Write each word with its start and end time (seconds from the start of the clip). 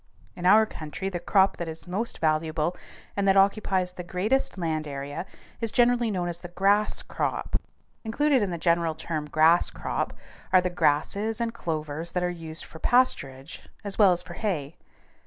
In 0.35 0.47
our 0.47 0.65
country 0.65 1.09
the 1.09 1.19
crop 1.19 1.57
that 1.57 1.67
is 1.67 1.85
most 1.87 2.17
valuable 2.17 2.75
and 3.15 3.27
that 3.27 3.37
occupies 3.37 3.93
the 3.93 4.03
greatest 4.03 4.57
land 4.57 4.87
area 4.87 5.27
is 5.59 5.71
generally 5.71 6.09
known 6.09 6.27
as 6.27 6.39
the 6.39 6.47
grass 6.47 7.03
crop. 7.03 7.61
Included 8.03 8.41
in 8.41 8.49
the 8.49 8.57
general 8.57 8.95
term 8.95 9.27
"grass 9.29 9.69
crop" 9.69 10.13
are 10.51 10.59
the 10.59 10.71
grasses 10.71 11.39
and 11.39 11.53
clovers 11.53 12.13
that 12.13 12.23
are 12.23 12.31
used 12.31 12.65
for 12.65 12.79
pasturage 12.79 13.59
as 13.83 13.99
well 13.99 14.11
as 14.11 14.23
for 14.23 14.33
hay. 14.33 14.75